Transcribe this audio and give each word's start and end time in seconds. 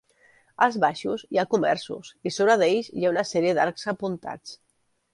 Als 0.65 0.77
baixos 0.83 1.25
hi 1.35 1.41
ha 1.41 1.45
comerços 1.51 2.11
i 2.31 2.33
sobre 2.39 2.57
d'ells 2.65 2.93
hi 2.97 3.09
ha 3.09 3.15
una 3.15 3.29
sèrie 3.37 3.55
d'arcs 3.61 3.89
apuntats. 3.97 4.61